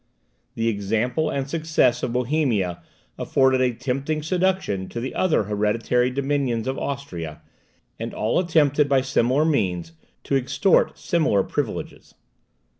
[0.55, 2.81] The example and success of Bohemia
[3.19, 7.39] afforded a tempting seduction to the other hereditary dominions of Austria,
[7.99, 9.91] and all attempted by similar means
[10.23, 12.15] to extort similar privileges.